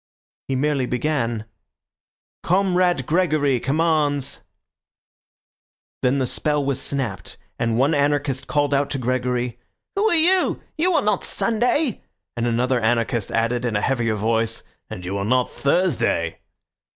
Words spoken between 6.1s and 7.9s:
the spell was snapped, and